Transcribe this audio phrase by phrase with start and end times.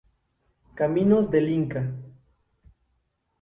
[0.73, 1.93] Caminos del Inca.